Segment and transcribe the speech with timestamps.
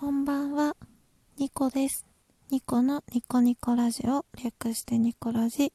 [0.00, 0.76] こんばんは、
[1.36, 2.06] ニコです。
[2.50, 5.74] ニコのニコニコラジオ、略してニコラジ。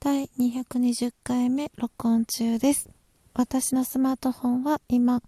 [0.00, 2.90] 第220回目録音中です。
[3.32, 5.22] 私のスマートフォンは今、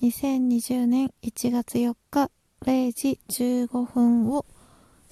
[0.00, 2.30] 2020年1月4日
[2.62, 4.46] 0時15分を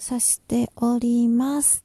[0.02, 1.84] 指しております。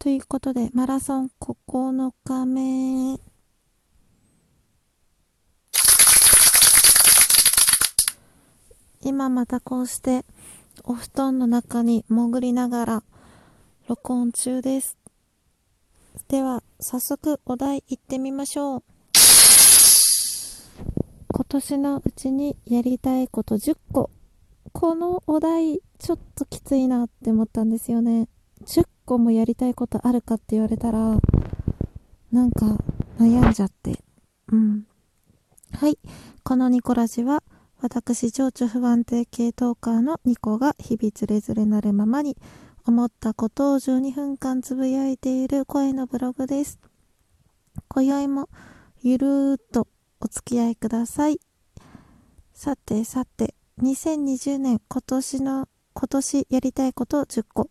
[0.00, 3.29] ということで、マラソン9日目。
[9.02, 10.24] 今またこうして
[10.84, 13.02] お布団の中に潜りながら
[13.88, 14.98] 録音中です。
[16.28, 18.82] では、早速お題行ってみましょう。
[21.32, 24.10] 今年のうちにやりたいこと10個。
[24.72, 28.28] このお題、ちょっときついなって思ったんですよね。
[28.64, 31.18] 10個もやりたいことあるかって言われたら、
[32.30, 32.76] なんか
[33.18, 33.98] 悩んじゃって。
[34.52, 34.86] うん。
[35.72, 35.98] はい。
[36.44, 37.42] このニコラジは、
[37.82, 42.36] 私、情緒不安定系トーカーのニコが日々つれづれなるままに
[42.84, 46.78] 思ったことを12分間つぶやいている声のブログです。
[47.88, 48.50] 今宵も
[49.00, 49.88] ゆるーっと
[50.20, 51.40] お付き合いください。
[52.52, 57.70] さてさて、2020年今年の、今年やりたいこと10個。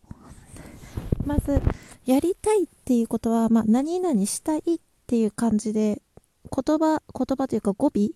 [1.24, 1.62] まず、
[2.06, 4.62] やりたいっていうことは、まあ、何々したいっ
[5.06, 6.02] ていう感じで、
[6.50, 8.10] 言葉、言葉というか語尾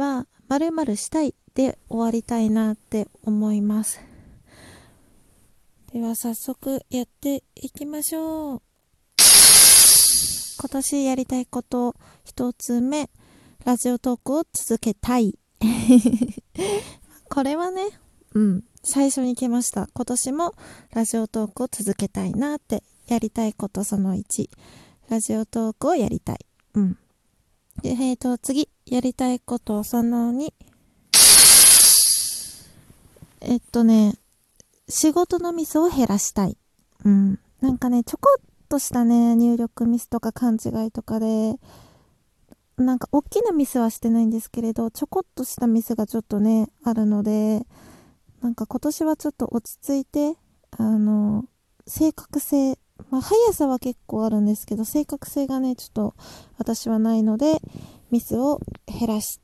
[0.00, 4.00] は、〇〇したいで終わりたいなって思います。
[5.92, 8.62] では早速やっていきましょう。
[10.58, 13.10] 今年やりたいこと一つ目、
[13.64, 15.38] ラジオトークを続けたい。
[17.30, 17.86] これはね、
[18.34, 19.88] うん、最初に来ました。
[19.94, 20.54] 今年も
[20.92, 24.48] ラジオトークを続けたいなって、やりたいことその1、
[25.10, 26.38] ラジオトークをやりたい。
[26.74, 26.98] うん。
[27.82, 30.52] で、えーと、次、やりたいことその2。
[33.40, 34.14] えっとね、
[34.88, 36.56] 仕事のミスを減らしたい。
[37.04, 37.38] うん。
[37.60, 41.58] なんかね、ちょこっとしたね、入力ミスとか勘違いとかで、
[42.76, 47.66] なんか大きなミスはしてないんですけれど、ちょこっとしたミスがちょっとね、あるので、
[48.40, 50.36] なんか今年はちょっと落ち着いて、
[50.72, 51.44] あの、
[51.86, 52.78] 正確性、
[53.10, 56.14] まあ速さは結構あるんですけど、正確性がね、ちょっと
[56.58, 57.60] 私はないので、
[58.10, 59.40] ミスを減らし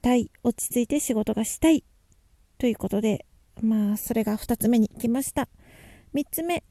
[0.00, 0.30] たい。
[0.42, 1.84] 落ち着いて仕事がしたい。
[2.58, 3.26] ということで、
[3.60, 5.48] まあ、それが二つ目に来ました。
[6.12, 6.62] 三つ目。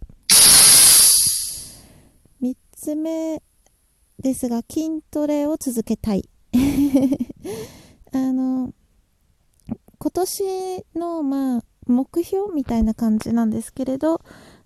[2.40, 3.42] 三つ目
[4.20, 6.30] ですが、筋トレを続けたい。
[8.14, 8.74] あの、
[9.98, 14.22] 今年の、まあ、目標みたいな感じなんですけれど、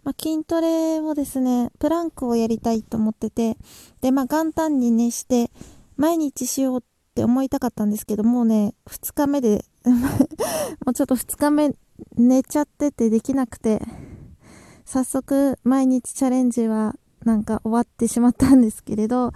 [0.05, 3.57] まあ、筋トレをですね、プランクをやりたいと思ってて、
[4.01, 5.49] で、まあ、元旦にね、して、
[5.97, 6.83] 毎日しようっ
[7.15, 9.65] て思いたかったんですけど、もうね、2日目で、
[10.85, 11.75] もうちょっと2日目
[12.17, 13.81] 寝ちゃっててできなくて、
[14.85, 19.31] 早速毎日チャレンジはなんか終わってしまったんですけれど、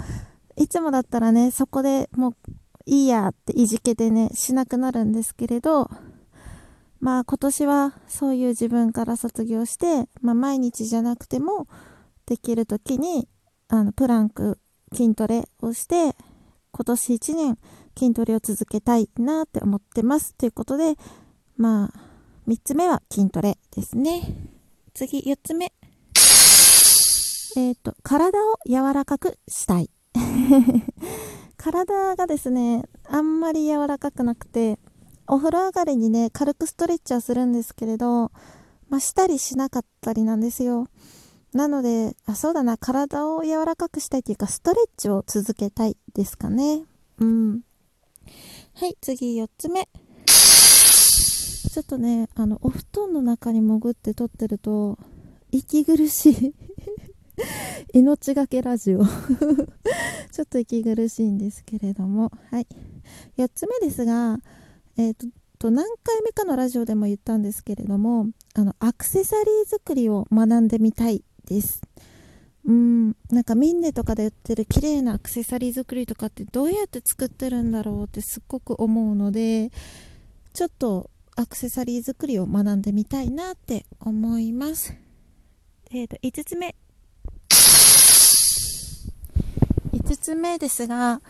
[0.55, 2.35] いつもだったらね、そこでもう
[2.85, 5.89] いいやっていじけてね、しなくなるんですけれど、
[6.99, 11.67] まあ今年はそういう自分から卒業して、まあ毎日じゃなくても
[12.25, 13.27] できる時に、
[13.69, 14.59] あの、プランク
[14.93, 16.15] 筋トレをして、
[16.71, 17.57] 今年1年
[17.97, 20.35] 筋トレを続けたいなって思ってます。
[20.35, 20.95] ということで、
[21.57, 21.99] まあ、
[22.47, 24.21] 3つ目は筋トレですね。
[24.93, 25.71] 次、4つ目。
[27.55, 29.89] えっ、と、体を柔らかくしたい。
[31.57, 34.79] 体がですね、あんまり柔らかくなくて、
[35.31, 38.31] お風呂上がりにね、軽くストレッチはするんですけれど、
[38.89, 40.87] まあ、したりしなかったりなんですよ。
[41.53, 46.83] なので、あ、そうだな、体を柔らかくしたいというか、ストレッチを続けたいですかね。
[47.19, 47.61] うん。
[48.73, 49.87] はい、次、4つ目。
[50.25, 54.97] ちょっとね、あの、お布団の中に潜って撮ってると、
[55.51, 56.55] 息苦しい。
[57.93, 59.05] 命がけラジオ。
[60.33, 62.31] ちょっと息苦しいんですけれども。
[62.49, 62.67] はい。
[63.37, 64.39] 4つ目ですが、
[64.99, 65.27] えっ、と、
[65.59, 71.81] と何回目かのラジオでも言ったんですけれども、あの、アクセサリー作りを学んでみたいです。
[72.65, 79.71] うん、なんかミンネとかで売ってる綺麗なアクセサリー作りとかってどうやって作ってるんだろうってすっごく思うので、
[80.51, 84.93] ちょっとアクセサリー作りを学んでみたいなって思います。
[85.91, 86.75] えっ、と、5つ目。
[89.93, 91.21] 5つ目ですが、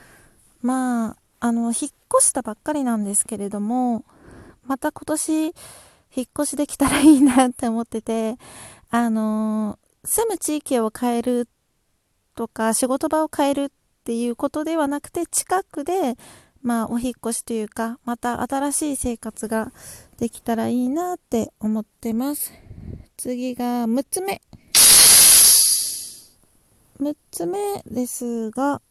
[0.63, 1.73] まあ、あの、引っ
[2.17, 4.03] 越したばっかりなんですけれども、
[4.65, 5.53] また今年、
[6.15, 8.37] 引っ越しできたらいいなって思ってて、
[8.89, 11.47] あの住む地域を変える
[12.35, 13.69] とか、仕事場を変えるっ
[14.03, 16.15] ていうことではなくて、近くで、
[16.61, 19.71] まあ、お引越しというか、また新しい生活が
[20.17, 22.51] できたらいいなって思ってます。
[23.17, 24.41] 次が6つ目。
[26.99, 28.81] 6つ目ですが、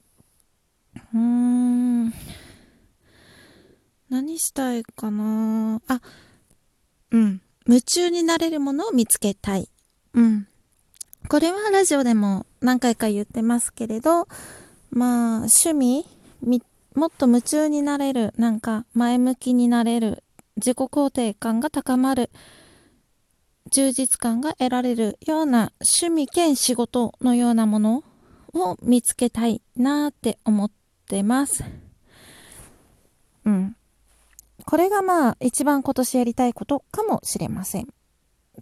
[1.15, 2.13] うーん、
[4.09, 6.01] 何したいかなあ、
[7.11, 7.41] うん。
[7.67, 9.69] 夢中になれるものを見つけたい。
[10.15, 10.49] うん。
[11.29, 14.29] これはラジオでも何回か言ってますけれど、
[14.91, 16.07] まあ、趣味
[16.99, 20.25] もっと夢中になれる、なんか前向きになれる、
[20.57, 22.29] 自己肯定感が高まる、
[23.71, 25.71] 充実感が得られるような
[26.03, 28.03] 趣味兼仕事のようなもの
[28.53, 30.71] を見つけたいなって思っ
[31.09, 31.65] てます。
[33.45, 33.77] うん。
[34.65, 37.89] これがまあ一番今年やりたいことかもしれません。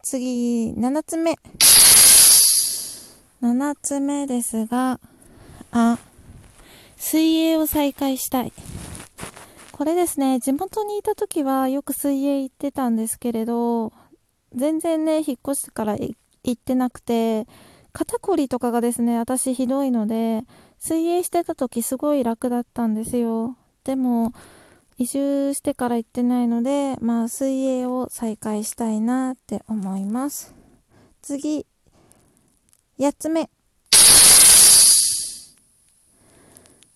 [0.02, 1.38] 次、7つ目。
[3.42, 5.00] 7つ目ですが、
[5.72, 5.98] あ、
[6.96, 8.52] 水泳を再開したい。
[9.72, 13.92] これですね、地元にいた時はよく水泳行ってたんですけれど、
[14.54, 16.16] 全然ね、引っ越してから行
[16.50, 17.46] ってなくて、
[17.92, 20.44] 肩こりとかがですね、私ひどいので、
[20.78, 23.56] 水泳してた時すごい楽だったんですよ。
[23.84, 24.32] でも、
[24.98, 30.54] 移住してから行ってないので、まあ、水泳を再開したいなって思います。
[31.20, 31.66] 次、
[32.98, 33.50] 8つ目。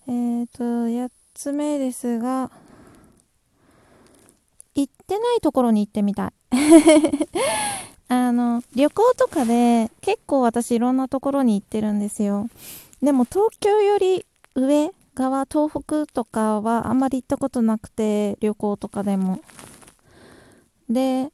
[0.06, 2.50] えっ、ー、と、8つ目ですが、
[4.74, 6.32] 行ってないところに行ってみたい。
[8.08, 12.48] あの、旅行とかで結構私いろんなところに行ってるんですよ。
[13.02, 19.40] でも東京より上側、東北とかはあんまり行ったことなくて、旅行とかでも。
[20.88, 21.30] で、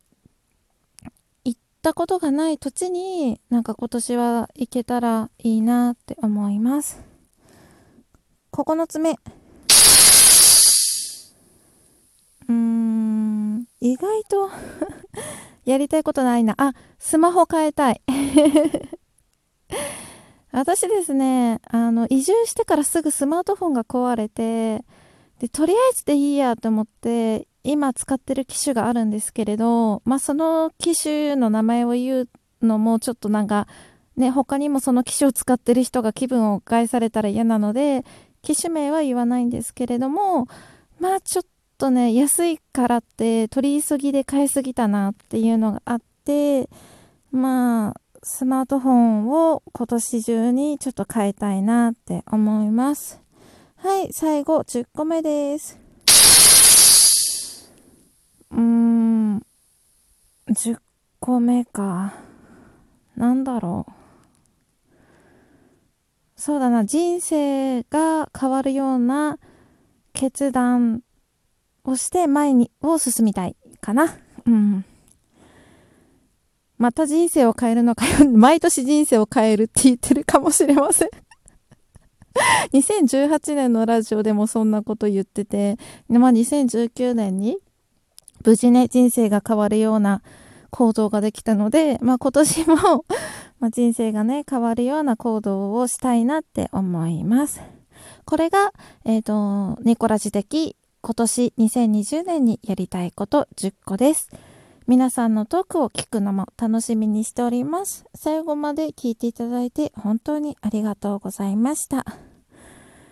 [1.44, 7.00] 行ったことがない土地になんか今年は行けたらいいなって思います。
[8.52, 9.10] 9つ目。
[9.10, 14.50] うーん、意外と
[15.64, 16.54] やりたいことないな。
[16.58, 18.00] あ、スマホ変えたい。
[20.56, 24.86] 私ですね、あの、移住してからすぐスマートフォンが壊れて、
[25.38, 32.28] で、とりあえずでいいやと思って、今使ってる機種があるんですけれど、まあ、その機種の名前を言う
[32.62, 33.68] のもちょっとなんか、
[34.16, 38.06] ね、他にもその機種を使ってる人が気分を害されたら嫌なので、
[38.40, 40.48] 機種名は言わないんですけれども、
[40.98, 41.44] まあちょっ
[41.76, 46.70] とね、安いからって取り急ぎで買いすぎたなっていうのがあって、
[47.30, 53.20] まあ、スマートフォンを今年中にちょっと変えたいなって思います。
[53.76, 55.78] はい、最後、10個目です。
[58.50, 59.36] うーん、
[60.48, 60.76] 10
[61.20, 62.14] 個目か。
[63.14, 63.92] なんだろう。
[66.34, 69.38] そうだな、人生が変わるような
[70.14, 71.04] 決断
[71.84, 74.16] をして前に、を進みたいかな。
[74.46, 74.84] うん。
[76.78, 78.30] また人生を変えるのかよ。
[78.36, 81.08] 毎年人生を変えるって言ってるかもしれません
[82.72, 85.78] 2018年のラジオでもそんなこと言ってて、
[86.08, 87.58] まあ、2019年に
[88.44, 90.22] 無事ね、人生が変わるような
[90.70, 93.04] 行動ができたので、まあ、今年も
[93.58, 97.60] ま人生がね、変わるような行動をしたいなって思います。
[98.24, 98.72] これが、
[99.04, 104.28] えっ、ー、と、ニコラジ的今年2020年にやりたいこと10個です。
[104.86, 108.04] 皆さんのトークを聞くのも楽しみにしております。
[108.14, 112.04] 最後まで聞いていただいて本当にありがとうございました。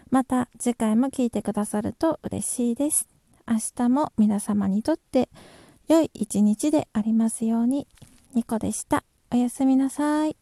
[0.09, 3.09] また次回も聞いてくださると嬉しいです。
[3.49, 5.29] 明日も皆様にとって
[5.89, 7.89] 良い一日でありますように。
[8.35, 9.03] ニコでした。
[9.33, 10.37] おやすみなさい。